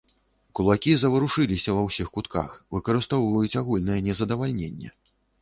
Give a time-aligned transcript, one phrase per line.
[0.59, 4.89] Кулакі заварушыліся ўва ўсіх кутках, выкарыстоўваюць агульнае нездавальненне.